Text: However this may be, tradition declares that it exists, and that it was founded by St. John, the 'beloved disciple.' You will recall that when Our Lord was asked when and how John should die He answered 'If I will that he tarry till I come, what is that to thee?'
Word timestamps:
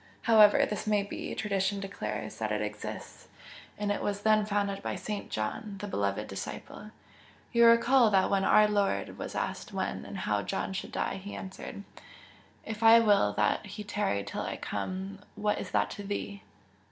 However 0.23 0.65
this 0.65 0.87
may 0.87 1.03
be, 1.03 1.35
tradition 1.35 1.79
declares 1.79 2.39
that 2.39 2.51
it 2.51 2.59
exists, 2.63 3.27
and 3.77 3.91
that 3.91 3.97
it 3.97 4.01
was 4.01 4.19
founded 4.21 4.81
by 4.81 4.95
St. 4.95 5.29
John, 5.29 5.75
the 5.77 5.87
'beloved 5.87 6.27
disciple.' 6.27 6.89
You 7.53 7.65
will 7.65 7.69
recall 7.73 8.09
that 8.09 8.31
when 8.31 8.43
Our 8.43 8.67
Lord 8.67 9.19
was 9.19 9.35
asked 9.35 9.73
when 9.73 10.03
and 10.03 10.17
how 10.17 10.41
John 10.41 10.73
should 10.73 10.91
die 10.91 11.17
He 11.23 11.35
answered 11.35 11.83
'If 12.65 12.81
I 12.81 12.99
will 12.99 13.33
that 13.33 13.63
he 13.67 13.83
tarry 13.83 14.23
till 14.23 14.41
I 14.41 14.57
come, 14.57 15.19
what 15.35 15.59
is 15.59 15.69
that 15.69 15.91
to 15.91 16.03
thee?' 16.03 16.41